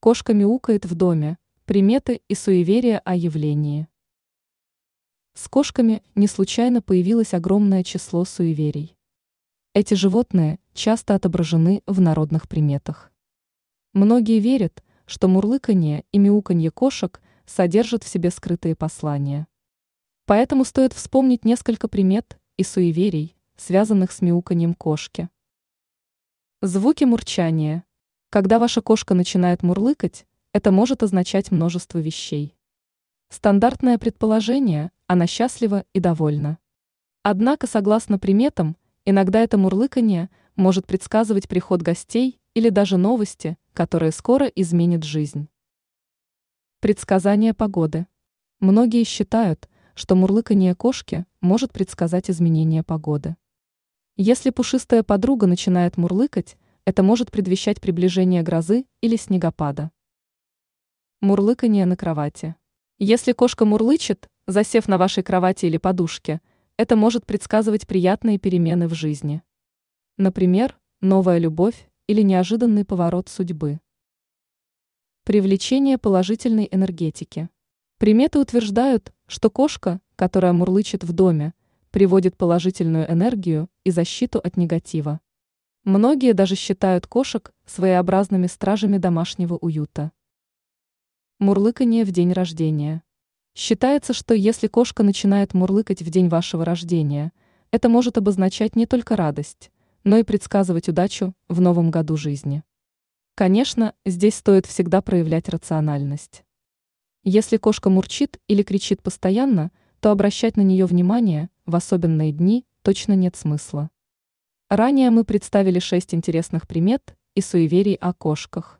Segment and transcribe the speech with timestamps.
[0.00, 1.36] Кошка мяукает в доме.
[1.66, 3.86] Приметы и суеверия о явлении.
[5.34, 8.96] С кошками не случайно появилось огромное число суеверий.
[9.74, 13.12] Эти животные часто отображены в народных приметах.
[13.92, 19.48] Многие верят, что мурлыканье и мяуканье кошек содержат в себе скрытые послания.
[20.24, 25.28] Поэтому стоит вспомнить несколько примет и суеверий, связанных с мяуканьем кошки.
[26.62, 27.84] Звуки мурчания.
[28.32, 32.56] Когда ваша кошка начинает мурлыкать, это может означать множество вещей.
[33.28, 36.58] Стандартное предположение– она счастлива и довольна.
[37.24, 44.46] Однако, согласно приметам, иногда это мурлыканье может предсказывать приход гостей или даже новости, которые скоро
[44.46, 45.48] изменят жизнь.
[46.78, 48.06] Предсказание погоды.
[48.60, 53.34] Многие считают, что мурлыканье кошки может предсказать изменение погоды.
[54.16, 56.56] Если пушистая подруга начинает мурлыкать,
[56.90, 59.92] это может предвещать приближение грозы или снегопада.
[61.20, 62.56] Мурлыканье на кровати.
[62.98, 66.40] Если кошка мурлычет, засев на вашей кровати или подушке,
[66.76, 69.44] это может предсказывать приятные перемены в жизни.
[70.16, 73.78] Например, новая любовь или неожиданный поворот судьбы.
[75.22, 77.50] Привлечение положительной энергетики.
[77.98, 81.54] Приметы утверждают, что кошка, которая мурлычет в доме,
[81.92, 85.20] приводит положительную энергию и защиту от негатива.
[85.84, 90.12] Многие даже считают кошек своеобразными стражами домашнего уюта.
[91.38, 93.02] Мурлыканье в день рождения.
[93.54, 97.32] Считается, что если кошка начинает мурлыкать в день вашего рождения,
[97.70, 99.70] это может обозначать не только радость,
[100.04, 102.62] но и предсказывать удачу в новом году жизни.
[103.34, 106.44] Конечно, здесь стоит всегда проявлять рациональность.
[107.24, 109.70] Если кошка мурчит или кричит постоянно,
[110.00, 113.88] то обращать на нее внимание в особенные дни точно нет смысла.
[114.70, 118.79] Ранее мы представили шесть интересных примет и суеверий о кошках.